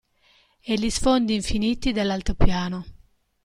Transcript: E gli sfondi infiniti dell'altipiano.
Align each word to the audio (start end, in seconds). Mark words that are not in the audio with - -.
E 0.63 0.73
gli 0.77 0.89
sfondi 0.89 1.35
infiniti 1.35 1.91
dell'altipiano. 1.91 2.83